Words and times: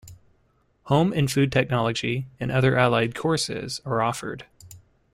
Home 0.85 1.13
and 1.13 1.31
Food 1.31 1.51
Technology 1.51 2.25
and 2.39 2.51
other 2.51 2.75
allied 2.75 3.13
courses 3.13 3.81
are 3.85 4.01
offered. 4.01 4.47